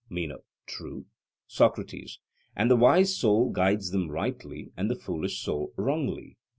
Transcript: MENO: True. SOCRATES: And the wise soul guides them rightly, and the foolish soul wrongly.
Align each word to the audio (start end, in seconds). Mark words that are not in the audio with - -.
MENO: 0.09 0.41
True. 0.65 1.05
SOCRATES: 1.45 2.17
And 2.55 2.71
the 2.71 2.75
wise 2.75 3.15
soul 3.15 3.51
guides 3.51 3.91
them 3.91 4.09
rightly, 4.09 4.71
and 4.75 4.89
the 4.89 4.95
foolish 4.95 5.39
soul 5.41 5.73
wrongly. 5.77 6.37